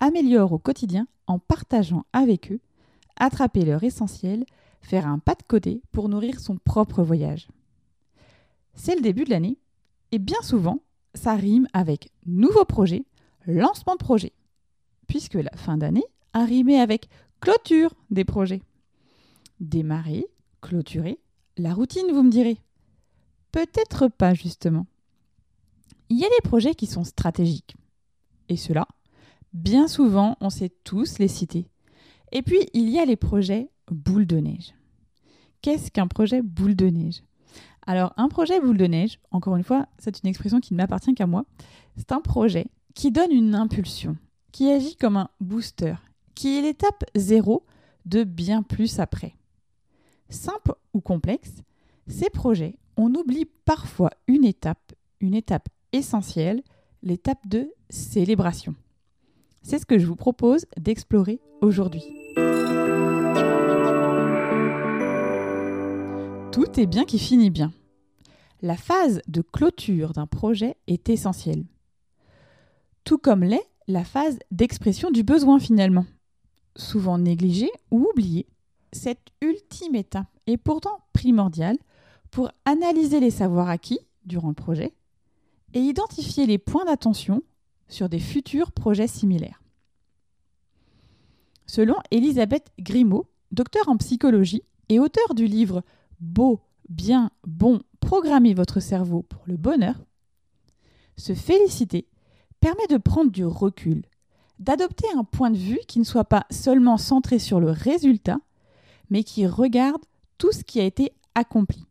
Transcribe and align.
améliorent 0.00 0.52
au 0.52 0.58
quotidien 0.58 1.06
en 1.26 1.38
partageant 1.38 2.04
avec 2.12 2.52
eux, 2.52 2.60
attraper 3.16 3.64
leur 3.64 3.82
essentiel, 3.84 4.44
faire 4.80 5.06
un 5.06 5.18
pas 5.18 5.34
de 5.34 5.42
côté 5.42 5.82
pour 5.92 6.08
nourrir 6.08 6.40
son 6.40 6.56
propre 6.56 7.02
voyage. 7.02 7.48
C'est 8.74 8.94
le 8.94 9.02
début 9.02 9.24
de 9.24 9.30
l'année 9.30 9.58
et 10.12 10.18
bien 10.18 10.40
souvent, 10.42 10.80
ça 11.14 11.34
rime 11.34 11.68
avec 11.72 12.10
nouveau 12.26 12.64
projet, 12.64 13.04
lancement 13.46 13.94
de 13.94 14.04
projet, 14.04 14.32
puisque 15.06 15.34
la 15.34 15.50
fin 15.56 15.76
d'année 15.76 16.04
a 16.32 16.44
rimé 16.44 16.80
avec 16.80 17.08
clôture 17.40 17.94
des 18.10 18.24
projets. 18.24 18.62
Démarrer, 19.60 20.26
clôturer, 20.60 21.18
la 21.56 21.74
routine, 21.74 22.12
vous 22.12 22.22
me 22.22 22.30
direz. 22.30 22.58
Peut-être 23.52 24.08
pas 24.08 24.34
justement. 24.34 24.86
Il 26.08 26.18
y 26.18 26.24
a 26.24 26.28
des 26.28 26.48
projets 26.48 26.74
qui 26.74 26.86
sont 26.86 27.04
stratégiques. 27.04 27.76
Et 28.48 28.56
cela, 28.56 28.86
bien 29.52 29.88
souvent, 29.88 30.36
on 30.40 30.50
sait 30.50 30.70
tous 30.84 31.18
les 31.18 31.28
citer. 31.28 31.68
Et 32.32 32.42
puis, 32.42 32.60
il 32.74 32.88
y 32.90 32.98
a 32.98 33.04
les 33.04 33.16
projets 33.16 33.70
boule 33.90 34.26
de 34.26 34.36
neige. 34.36 34.74
Qu'est-ce 35.62 35.90
qu'un 35.90 36.06
projet 36.06 36.42
boule 36.42 36.76
de 36.76 36.86
neige? 36.86 37.22
Alors, 37.86 38.12
un 38.16 38.28
projet 38.28 38.60
boule 38.60 38.76
de 38.76 38.86
neige, 38.86 39.18
encore 39.30 39.56
une 39.56 39.64
fois, 39.64 39.86
c'est 39.98 40.22
une 40.22 40.28
expression 40.28 40.60
qui 40.60 40.74
ne 40.74 40.76
m'appartient 40.76 41.14
qu'à 41.14 41.26
moi, 41.26 41.44
c'est 41.96 42.12
un 42.12 42.20
projet 42.20 42.66
qui 42.94 43.10
donne 43.10 43.32
une 43.32 43.54
impulsion, 43.54 44.16
qui 44.52 44.70
agit 44.70 44.96
comme 44.96 45.16
un 45.16 45.30
booster, 45.40 45.94
qui 46.34 46.58
est 46.58 46.62
l'étape 46.62 47.04
zéro 47.14 47.64
de 48.04 48.24
bien 48.24 48.62
plus 48.62 48.98
après. 48.98 49.34
Simple 50.28 50.74
ou 50.92 51.00
complexe, 51.00 51.62
ces 52.06 52.28
projets, 52.28 52.76
on 52.96 53.14
oublie 53.14 53.46
parfois 53.64 54.10
une 54.26 54.44
étape, 54.44 54.92
une 55.20 55.34
étape 55.34 55.68
essentielle, 55.92 56.62
l'étape 57.02 57.46
de 57.48 57.72
célébration. 57.88 58.74
C'est 59.62 59.78
ce 59.78 59.86
que 59.86 59.98
je 59.98 60.06
vous 60.06 60.16
propose 60.16 60.66
d'explorer 60.76 61.40
aujourd'hui. 61.60 62.02
Tout 66.52 66.80
est 66.80 66.86
bien 66.86 67.04
qui 67.04 67.18
finit 67.18 67.50
bien. 67.50 67.72
La 68.62 68.76
phase 68.76 69.20
de 69.28 69.42
clôture 69.42 70.12
d'un 70.12 70.26
projet 70.26 70.76
est 70.86 71.08
essentielle. 71.08 71.64
Tout 73.04 73.18
comme 73.18 73.44
l'est 73.44 73.66
la 73.86 74.04
phase 74.04 74.38
d'expression 74.50 75.10
du 75.10 75.22
besoin 75.22 75.58
finalement. 75.58 76.04
Souvent 76.76 77.18
négligée 77.18 77.70
ou 77.90 78.08
oubliée, 78.10 78.46
cette 78.92 79.28
ultime 79.40 79.94
étape 79.94 80.26
est 80.46 80.56
pourtant 80.56 81.00
primordiale 81.12 81.78
pour 82.30 82.50
analyser 82.64 83.20
les 83.20 83.30
savoirs 83.30 83.68
acquis 83.68 84.00
durant 84.24 84.48
le 84.48 84.54
projet 84.54 84.92
et 85.74 85.80
identifier 85.80 86.46
les 86.46 86.58
points 86.58 86.84
d'attention 86.84 87.42
sur 87.88 88.08
des 88.08 88.18
futurs 88.18 88.72
projets 88.72 89.06
similaires. 89.06 89.62
Selon 91.66 91.96
Elisabeth 92.10 92.70
Grimaud, 92.78 93.26
docteur 93.52 93.88
en 93.88 93.96
psychologie 93.96 94.62
et 94.88 94.98
auteur 94.98 95.34
du 95.34 95.46
livre 95.46 95.82
Beau, 96.20 96.60
bien, 96.88 97.30
bon, 97.46 97.80
programmer 98.00 98.54
votre 98.54 98.80
cerveau 98.80 99.22
pour 99.22 99.42
le 99.46 99.56
bonheur, 99.56 99.96
se 101.16 101.34
féliciter 101.34 102.06
permet 102.60 102.86
de 102.88 102.96
prendre 102.96 103.30
du 103.30 103.44
recul, 103.44 104.02
d'adopter 104.58 105.06
un 105.14 105.24
point 105.24 105.50
de 105.50 105.58
vue 105.58 105.80
qui 105.86 105.98
ne 105.98 106.04
soit 106.04 106.24
pas 106.24 106.46
seulement 106.50 106.96
centré 106.96 107.38
sur 107.38 107.60
le 107.60 107.70
résultat, 107.70 108.38
mais 109.10 109.22
qui 109.22 109.46
regarde 109.46 110.02
tout 110.38 110.52
ce 110.52 110.64
qui 110.64 110.80
a 110.80 110.84
été 110.84 111.12
accompli. 111.34 111.84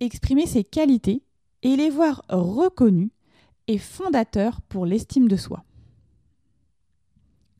Exprimer 0.00 0.46
ses 0.46 0.64
qualités 0.64 1.22
et 1.62 1.76
les 1.76 1.90
voir 1.90 2.24
reconnues 2.28 3.12
est 3.68 3.78
fondateur 3.78 4.60
pour 4.62 4.86
l'estime 4.86 5.28
de 5.28 5.36
soi. 5.36 5.64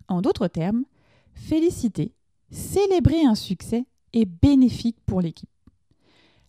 En 0.09 0.21
d'autres 0.21 0.49
termes, 0.49 0.85
féliciter, 1.35 2.13
célébrer 2.51 3.25
un 3.25 3.35
succès 3.35 3.87
est 4.13 4.27
bénéfique 4.27 4.99
pour 5.07 5.21
l'équipe. 5.21 5.49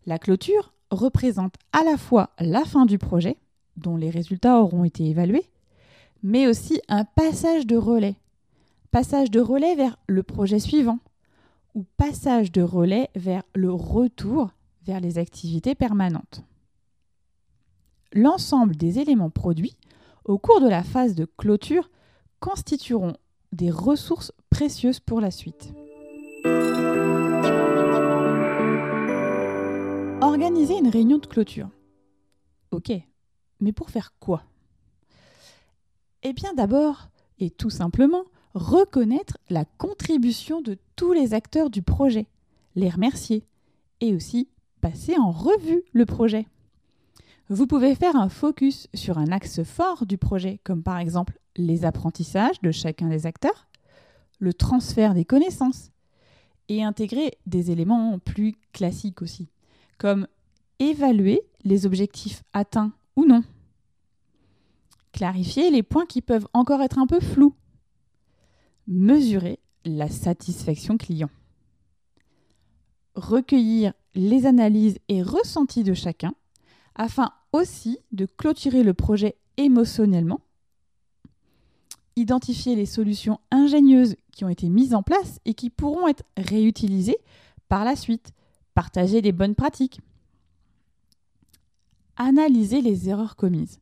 La 0.06 0.20
clôture 0.20 0.74
représente 0.92 1.56
à 1.72 1.84
la 1.84 1.98
fois 1.98 2.32
la 2.40 2.64
fin 2.64 2.86
du 2.86 2.98
projet, 2.98 3.38
dont 3.78 3.98
les 3.98 4.10
résultats 4.10 4.62
auront 4.62 4.84
été 4.84 5.06
évalués, 5.06 5.50
mais 6.22 6.48
aussi 6.48 6.82
un 6.88 7.06
passage 7.06 7.66
de 7.66 7.76
relais. 7.76 8.16
Passage 8.92 9.32
de 9.32 9.40
relais 9.40 9.76
vers 9.76 9.98
le 10.08 10.24
projet 10.24 10.60
suivant, 10.60 11.00
ou 11.74 11.86
passage 11.98 12.52
de 12.52 12.62
relais 12.62 13.10
vers 13.16 13.44
le 13.54 13.72
retour 13.72 14.52
vers 14.84 15.00
les 15.00 15.18
activités 15.18 15.76
permanentes 15.76 16.44
l'ensemble 18.14 18.76
des 18.76 19.00
éléments 19.00 19.30
produits 19.30 19.76
au 20.24 20.38
cours 20.38 20.62
de 20.62 20.68
la 20.68 20.84
phase 20.84 21.16
de 21.16 21.26
clôture 21.38 21.90
constitueront 22.40 23.16
des 23.52 23.72
ressources 23.72 24.32
précieuses 24.50 25.00
pour 25.00 25.22
la 25.22 25.32
suite. 25.32 25.74
Organiser 30.22 30.78
une 30.78 30.90
réunion 30.90 31.18
de 31.18 31.26
clôture. 31.28 31.70
Ok, 32.72 32.92
mais 33.60 33.72
pour 33.72 33.90
faire 33.90 34.14
quoi? 34.20 34.44
Eh 36.24 36.34
bien 36.34 36.54
d'abord, 36.54 37.10
et 37.40 37.52
tout 37.52 37.70
simplement, 37.70 38.24
reconnaître 38.54 39.38
la 39.50 39.66
contribution 39.66 40.62
de 40.62 40.78
tous 40.96 41.14
les 41.14 41.34
acteurs 41.34 41.70
du 41.70 41.82
projet, 41.82 42.28
les 42.76 42.90
remercier, 42.90 43.44
et 44.02 44.14
aussi 44.16 44.50
passer 44.82 45.18
en 45.18 45.32
revue 45.32 45.84
le 45.94 46.06
projet. 46.06 46.48
Vous 47.50 47.68
pouvez 47.68 47.94
faire 47.94 48.16
un 48.16 48.30
focus 48.30 48.88
sur 48.96 49.20
un 49.20 49.32
axe 49.32 49.64
fort 49.64 50.08
du 50.08 50.18
projet, 50.18 50.60
comme 50.64 50.82
par 50.82 50.98
exemple 50.98 51.40
les 51.56 51.86
apprentissages 51.86 52.60
de 52.62 52.72
chacun 52.72 53.08
des 53.08 53.28
acteurs, 53.28 53.68
le 54.40 54.52
transfert 54.52 55.14
des 55.14 55.26
connaissances, 55.26 55.92
et 56.70 56.84
intégrer 56.84 57.38
des 57.46 57.70
éléments 57.70 58.18
plus 58.18 58.56
classiques 58.74 59.22
aussi, 59.22 59.50
comme 60.00 60.28
évaluer 60.80 61.44
les 61.64 61.86
objectifs 61.86 62.44
atteints 62.54 62.94
ou 63.16 63.26
non, 63.26 63.44
clarifier 65.12 65.70
les 65.70 65.84
points 65.84 66.08
qui 66.08 66.24
peuvent 66.24 66.48
encore 66.54 66.82
être 66.82 66.98
un 66.98 67.06
peu 67.06 67.20
flous, 67.20 67.54
mesurer 68.88 69.60
la 69.86 70.10
satisfaction 70.10 70.98
client, 70.98 71.30
recueillir 73.14 73.94
les 74.16 74.48
analyses 74.48 74.98
et 75.08 75.22
ressentis 75.22 75.84
de 75.84 75.94
chacun 75.94 76.34
afin 76.96 77.32
aussi 77.52 78.00
de 78.12 78.26
clôturer 78.26 78.84
le 78.84 78.94
projet 78.94 79.36
émotionnellement, 79.58 80.42
identifier 82.16 82.76
les 82.76 82.86
solutions 82.86 83.40
ingénieuses 83.52 84.16
qui 84.32 84.46
ont 84.46 84.50
été 84.50 84.70
mises 84.70 84.94
en 84.94 85.04
place 85.04 85.40
et 85.46 85.54
qui 85.54 85.70
pourront 85.70 86.08
être 86.08 86.24
réutilisées 86.38 87.18
par 87.68 87.84
la 87.84 87.96
suite, 87.96 88.32
partager 88.74 89.22
les 89.22 89.32
bonnes 89.32 89.56
pratiques, 89.56 90.00
analyser 92.18 92.82
les 92.82 93.10
erreurs 93.10 93.36
commises 93.36 93.80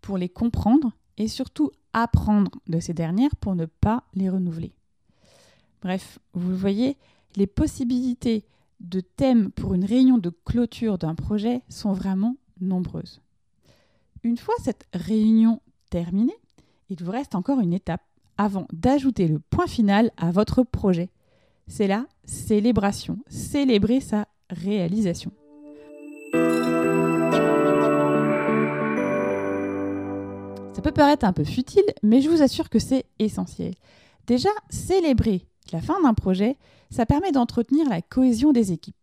pour 0.00 0.16
les 0.16 0.28
comprendre 0.28 0.92
et 1.18 1.28
surtout 1.28 1.70
apprendre 1.92 2.52
de 2.68 2.80
ces 2.80 2.94
dernières 2.94 3.36
pour 3.36 3.54
ne 3.54 3.66
pas 3.66 4.04
les 4.14 4.30
renouveler. 4.30 4.72
Bref, 5.82 6.18
vous 6.32 6.56
voyez, 6.56 6.96
les 7.36 7.46
possibilités 7.46 8.44
de 8.80 9.00
thèmes 9.00 9.50
pour 9.50 9.74
une 9.74 9.84
réunion 9.84 10.18
de 10.18 10.30
clôture 10.44 10.98
d'un 10.98 11.14
projet 11.14 11.62
sont 11.68 11.92
vraiment 11.92 12.36
nombreuses. 12.60 13.20
Une 14.22 14.36
fois 14.36 14.54
cette 14.62 14.86
réunion 14.92 15.60
terminée, 15.90 16.36
il 16.88 17.02
vous 17.02 17.10
reste 17.10 17.34
encore 17.34 17.60
une 17.60 17.72
étape 17.72 18.02
avant 18.36 18.66
d'ajouter 18.72 19.28
le 19.28 19.38
point 19.38 19.66
final 19.66 20.10
à 20.16 20.30
votre 20.30 20.62
projet. 20.62 21.10
C'est 21.66 21.86
la 21.86 22.06
célébration, 22.24 23.18
célébrer 23.28 24.00
sa 24.00 24.28
réalisation. 24.48 25.32
Ça 30.72 30.82
peut 30.82 30.92
paraître 30.92 31.26
un 31.26 31.32
peu 31.32 31.44
futile, 31.44 31.82
mais 32.04 32.20
je 32.20 32.30
vous 32.30 32.40
assure 32.40 32.70
que 32.70 32.78
c'est 32.78 33.04
essentiel. 33.18 33.74
Déjà, 34.28 34.50
célébrer 34.70 35.47
la 35.72 35.80
fin 35.80 36.00
d'un 36.02 36.14
projet, 36.14 36.56
ça 36.90 37.06
permet 37.06 37.32
d'entretenir 37.32 37.88
la 37.88 38.02
cohésion 38.02 38.52
des 38.52 38.72
équipes. 38.72 38.96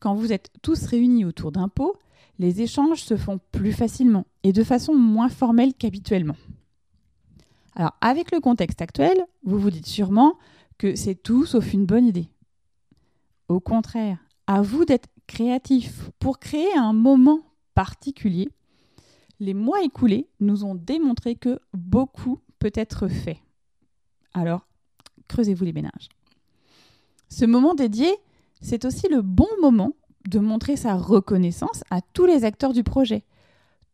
Quand 0.00 0.14
vous 0.14 0.32
êtes 0.32 0.50
tous 0.62 0.86
réunis 0.86 1.24
autour 1.24 1.52
d'un 1.52 1.68
pot, 1.68 1.96
les 2.38 2.62
échanges 2.62 3.02
se 3.02 3.16
font 3.16 3.40
plus 3.52 3.72
facilement 3.72 4.26
et 4.42 4.52
de 4.52 4.62
façon 4.62 4.94
moins 4.94 5.28
formelle 5.28 5.74
qu'habituellement. 5.74 6.36
Alors 7.74 7.94
avec 8.00 8.32
le 8.32 8.40
contexte 8.40 8.80
actuel, 8.80 9.24
vous 9.44 9.58
vous 9.58 9.70
dites 9.70 9.86
sûrement 9.86 10.36
que 10.78 10.94
c'est 10.94 11.16
tout 11.16 11.46
sauf 11.46 11.72
une 11.72 11.86
bonne 11.86 12.06
idée. 12.06 12.28
Au 13.48 13.60
contraire, 13.60 14.18
à 14.46 14.62
vous 14.62 14.84
d'être 14.84 15.08
créatif 15.26 16.10
pour 16.18 16.38
créer 16.38 16.76
un 16.76 16.92
moment 16.92 17.40
particulier. 17.74 18.48
Les 19.40 19.54
mois 19.54 19.82
écoulés 19.82 20.28
nous 20.40 20.64
ont 20.64 20.74
démontré 20.74 21.36
que 21.36 21.60
beaucoup 21.72 22.40
peut 22.58 22.72
être 22.74 23.08
fait. 23.08 23.40
Alors, 24.34 24.67
creusez-vous 25.28 25.64
les 25.64 25.72
ménages. 25.72 26.08
Ce 27.28 27.44
moment 27.44 27.74
dédié, 27.74 28.12
c'est 28.60 28.84
aussi 28.84 29.08
le 29.08 29.22
bon 29.22 29.48
moment 29.60 29.92
de 30.28 30.38
montrer 30.38 30.76
sa 30.76 30.94
reconnaissance 30.94 31.84
à 31.90 32.00
tous 32.00 32.26
les 32.26 32.44
acteurs 32.44 32.72
du 32.72 32.82
projet, 32.82 33.24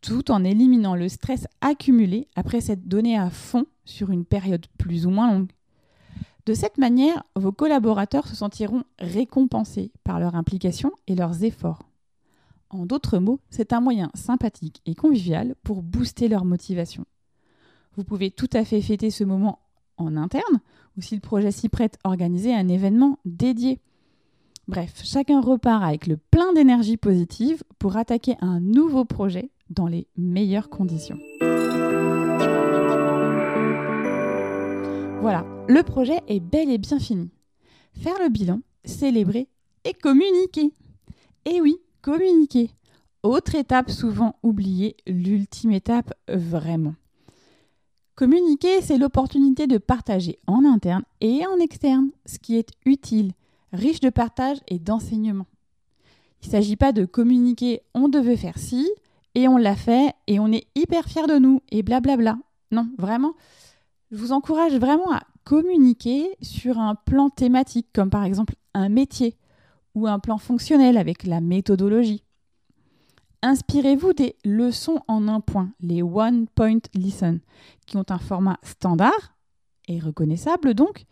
tout 0.00 0.30
en 0.30 0.44
éliminant 0.44 0.96
le 0.96 1.08
stress 1.08 1.46
accumulé 1.60 2.28
après 2.36 2.60
s'être 2.60 2.88
donné 2.88 3.18
à 3.18 3.30
fond 3.30 3.66
sur 3.84 4.10
une 4.10 4.24
période 4.24 4.66
plus 4.78 5.06
ou 5.06 5.10
moins 5.10 5.32
longue. 5.32 5.50
De 6.46 6.54
cette 6.54 6.76
manière, 6.76 7.24
vos 7.36 7.52
collaborateurs 7.52 8.28
se 8.28 8.36
sentiront 8.36 8.84
récompensés 8.98 9.92
par 10.04 10.20
leur 10.20 10.34
implication 10.34 10.92
et 11.06 11.14
leurs 11.14 11.42
efforts. 11.42 11.88
En 12.68 12.86
d'autres 12.86 13.18
mots, 13.18 13.40
c'est 13.50 13.72
un 13.72 13.80
moyen 13.80 14.10
sympathique 14.14 14.82
et 14.84 14.94
convivial 14.94 15.54
pour 15.62 15.82
booster 15.82 16.28
leur 16.28 16.44
motivation. 16.44 17.06
Vous 17.96 18.04
pouvez 18.04 18.30
tout 18.30 18.50
à 18.52 18.64
fait 18.64 18.82
fêter 18.82 19.10
ce 19.10 19.24
moment 19.24 19.60
en 19.96 20.16
interne 20.16 20.60
ou 20.96 21.02
si 21.02 21.14
le 21.14 21.20
projet 21.20 21.50
s'y 21.50 21.68
prête, 21.68 21.98
organiser 22.04 22.54
un 22.54 22.68
événement 22.68 23.18
dédié. 23.24 23.80
Bref, 24.68 25.02
chacun 25.04 25.40
repart 25.40 25.84
avec 25.84 26.06
le 26.06 26.16
plein 26.16 26.52
d'énergie 26.52 26.96
positive 26.96 27.62
pour 27.78 27.96
attaquer 27.96 28.36
un 28.40 28.60
nouveau 28.60 29.04
projet 29.04 29.50
dans 29.70 29.86
les 29.86 30.06
meilleures 30.16 30.70
conditions. 30.70 31.18
Voilà, 35.20 35.46
le 35.68 35.82
projet 35.82 36.20
est 36.28 36.40
bel 36.40 36.70
et 36.70 36.78
bien 36.78 36.98
fini. 36.98 37.30
Faire 37.94 38.16
le 38.22 38.28
bilan, 38.28 38.60
célébrer 38.84 39.48
et 39.84 39.94
communiquer. 39.94 40.72
Et 41.46 41.60
oui, 41.60 41.78
communiquer. 42.02 42.70
Autre 43.22 43.54
étape 43.54 43.90
souvent 43.90 44.36
oubliée, 44.42 44.96
l'ultime 45.06 45.72
étape 45.72 46.12
vraiment. 46.28 46.94
Communiquer, 48.16 48.80
c'est 48.80 48.98
l'opportunité 48.98 49.66
de 49.66 49.78
partager 49.78 50.38
en 50.46 50.64
interne 50.64 51.02
et 51.20 51.44
en 51.46 51.58
externe 51.58 52.10
ce 52.26 52.38
qui 52.38 52.56
est 52.56 52.70
utile, 52.86 53.32
riche 53.72 53.98
de 53.98 54.10
partage 54.10 54.58
et 54.68 54.78
d'enseignement. 54.78 55.46
Il 56.42 56.46
ne 56.46 56.52
s'agit 56.52 56.76
pas 56.76 56.92
de 56.92 57.06
communiquer 57.06 57.80
on 57.94 58.08
devait 58.08 58.36
faire 58.36 58.58
ci 58.58 58.88
et 59.34 59.48
on 59.48 59.56
l'a 59.56 59.74
fait 59.74 60.12
et 60.26 60.38
on 60.38 60.52
est 60.52 60.66
hyper 60.76 61.06
fier 61.06 61.26
de 61.26 61.38
nous 61.38 61.60
et 61.70 61.82
blablabla. 61.82 62.38
Non, 62.70 62.88
vraiment, 62.98 63.34
je 64.12 64.16
vous 64.16 64.32
encourage 64.32 64.74
vraiment 64.74 65.12
à 65.12 65.22
communiquer 65.44 66.36
sur 66.40 66.78
un 66.78 66.94
plan 66.94 67.30
thématique, 67.30 67.88
comme 67.92 68.10
par 68.10 68.24
exemple 68.24 68.54
un 68.74 68.88
métier, 68.88 69.36
ou 69.94 70.06
un 70.06 70.18
plan 70.18 70.38
fonctionnel 70.38 70.96
avec 70.96 71.24
la 71.24 71.40
méthodologie. 71.40 72.23
Inspirez-vous 73.46 74.14
des 74.14 74.36
leçons 74.42 75.02
en 75.06 75.28
un 75.28 75.40
point, 75.40 75.70
les 75.78 76.02
One 76.02 76.46
Point 76.54 76.78
Listen, 76.94 77.40
qui 77.84 77.98
ont 77.98 78.06
un 78.08 78.18
format 78.18 78.56
standard 78.62 79.36
et 79.86 79.98
reconnaissable 79.98 80.72
donc, 80.72 81.04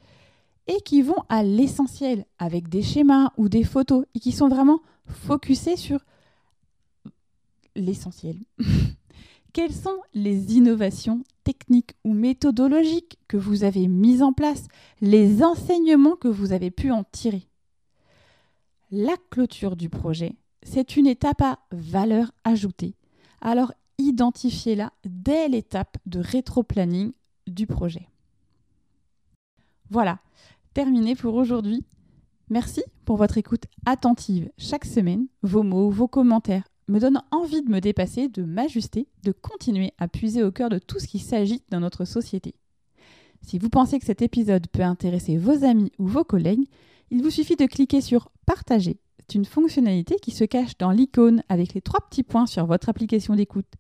et 0.66 0.80
qui 0.80 1.02
vont 1.02 1.22
à 1.28 1.42
l'essentiel 1.42 2.24
avec 2.38 2.70
des 2.70 2.80
schémas 2.80 3.32
ou 3.36 3.50
des 3.50 3.64
photos 3.64 4.06
et 4.14 4.18
qui 4.18 4.32
sont 4.32 4.48
vraiment 4.48 4.80
focusés 5.04 5.76
sur 5.76 6.00
l'essentiel. 7.76 8.36
Quelles 9.52 9.74
sont 9.74 10.00
les 10.14 10.56
innovations 10.56 11.24
techniques 11.44 11.92
ou 12.02 12.14
méthodologiques 12.14 13.18
que 13.28 13.36
vous 13.36 13.62
avez 13.62 13.88
mises 13.88 14.22
en 14.22 14.32
place, 14.32 14.68
les 15.02 15.44
enseignements 15.44 16.16
que 16.16 16.28
vous 16.28 16.54
avez 16.54 16.70
pu 16.70 16.92
en 16.92 17.04
tirer? 17.04 17.46
La 18.90 19.16
clôture 19.28 19.76
du 19.76 19.90
projet, 19.90 20.34
c'est 20.62 20.96
une 20.96 21.06
étape 21.06 21.42
à 21.42 21.58
valeur 21.70 22.32
ajoutée. 22.44 22.94
Alors 23.40 23.72
identifiez-la 23.98 24.92
dès 25.04 25.48
l'étape 25.48 25.96
de 26.06 26.20
rétro-planning 26.20 27.12
du 27.46 27.66
projet. 27.66 28.08
Voilà, 29.90 30.20
terminé 30.74 31.14
pour 31.14 31.34
aujourd'hui. 31.34 31.84
Merci 32.48 32.82
pour 33.04 33.16
votre 33.16 33.38
écoute 33.38 33.64
attentive 33.86 34.50
chaque 34.58 34.84
semaine. 34.84 35.26
Vos 35.42 35.62
mots, 35.62 35.90
vos 35.90 36.08
commentaires 36.08 36.64
me 36.88 36.98
donne 36.98 37.22
envie 37.30 37.62
de 37.62 37.70
me 37.70 37.80
dépasser, 37.80 38.28
de 38.28 38.42
m'ajuster, 38.42 39.06
de 39.22 39.32
continuer 39.32 39.92
à 39.98 40.08
puiser 40.08 40.42
au 40.42 40.50
cœur 40.50 40.68
de 40.68 40.78
tout 40.78 40.98
ce 40.98 41.06
qui 41.06 41.18
s'agite 41.18 41.64
dans 41.70 41.80
notre 41.80 42.04
société. 42.04 42.54
Si 43.42 43.58
vous 43.58 43.70
pensez 43.70 43.98
que 43.98 44.06
cet 44.06 44.22
épisode 44.22 44.68
peut 44.68 44.82
intéresser 44.82 45.36
vos 45.36 45.64
amis 45.64 45.92
ou 45.98 46.06
vos 46.06 46.24
collègues, 46.24 46.66
il 47.10 47.22
vous 47.22 47.30
suffit 47.30 47.56
de 47.56 47.66
cliquer 47.66 48.00
sur 48.00 48.30
Partager. 48.46 48.98
Une 49.34 49.44
fonctionnalité 49.46 50.16
qui 50.20 50.30
se 50.30 50.44
cache 50.44 50.76
dans 50.76 50.90
l'icône 50.90 51.42
avec 51.48 51.72
les 51.72 51.80
trois 51.80 52.00
petits 52.00 52.22
points 52.22 52.44
sur 52.44 52.66
votre 52.66 52.90
application 52.90 53.34
d'écoute. 53.34 53.72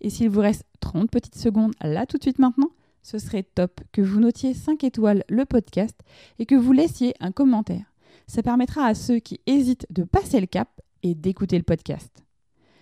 Et 0.00 0.10
s'il 0.10 0.30
vous 0.30 0.40
reste 0.40 0.64
30 0.80 1.10
petites 1.10 1.36
secondes 1.36 1.72
là 1.80 2.06
tout 2.06 2.16
de 2.16 2.22
suite 2.22 2.40
maintenant, 2.40 2.70
ce 3.02 3.18
serait 3.18 3.44
top 3.44 3.80
que 3.92 4.02
vous 4.02 4.18
notiez 4.18 4.52
5 4.52 4.82
étoiles 4.82 5.22
le 5.28 5.44
podcast 5.44 5.96
et 6.40 6.46
que 6.46 6.56
vous 6.56 6.72
laissiez 6.72 7.14
un 7.20 7.30
commentaire. 7.30 7.84
Ça 8.26 8.42
permettra 8.42 8.84
à 8.84 8.94
ceux 8.94 9.20
qui 9.20 9.40
hésitent 9.46 9.86
de 9.90 10.02
passer 10.02 10.40
le 10.40 10.46
cap 10.46 10.80
et 11.04 11.14
d'écouter 11.14 11.56
le 11.56 11.62
podcast. 11.62 12.24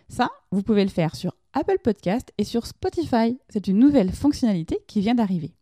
Ça, 0.09 0.31
vous 0.51 0.63
pouvez 0.63 0.85
le 0.85 0.91
faire 0.91 1.17
sur 1.17 1.35
Apple 1.53 1.79
Podcast 1.83 2.33
et 2.39 2.45
sur 2.45 2.67
Spotify. 2.67 3.39
C'est 3.51 3.69
une 3.69 3.79
nouvelle 3.79 4.13
fonctionnalité 4.13 4.79
qui 4.87 5.01
vient 5.01 5.15
d'arriver. 5.15 5.53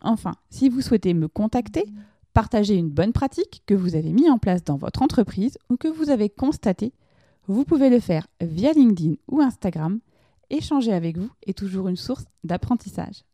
Enfin, 0.00 0.32
si 0.48 0.70
vous 0.70 0.80
souhaitez 0.80 1.12
me 1.12 1.28
contacter, 1.28 1.84
partager 2.32 2.74
une 2.74 2.90
bonne 2.90 3.12
pratique 3.12 3.62
que 3.66 3.74
vous 3.74 3.94
avez 3.94 4.12
mis 4.12 4.30
en 4.30 4.38
place 4.38 4.64
dans 4.64 4.76
votre 4.76 5.02
entreprise 5.02 5.58
ou 5.68 5.76
que 5.76 5.88
vous 5.88 6.10
avez 6.10 6.28
constaté, 6.28 6.92
vous 7.46 7.64
pouvez 7.64 7.90
le 7.90 8.00
faire 8.00 8.26
via 8.40 8.72
LinkedIn 8.72 9.14
ou 9.28 9.40
Instagram. 9.40 10.00
Échanger 10.50 10.92
avec 10.92 11.16
vous 11.16 11.30
est 11.46 11.56
toujours 11.56 11.88
une 11.88 11.96
source 11.96 12.24
d'apprentissage. 12.44 13.24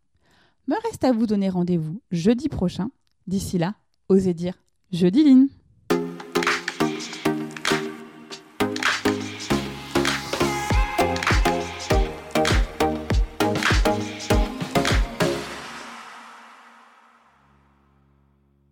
Me 0.69 0.77
reste 0.89 1.05
à 1.05 1.13
vous 1.13 1.27
donner 1.27 1.49
rendez-vous 1.49 2.01
jeudi 2.11 2.49
prochain. 2.49 2.91
D'ici 3.27 3.59
là, 3.59 3.75
osez 4.09 4.35
dire 4.35 4.55
jeudi 4.93 5.25
Line. 5.25 5.49